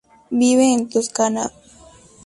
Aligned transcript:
Vive 0.31 0.65
en 0.73 0.89
Toscana. 0.89 1.51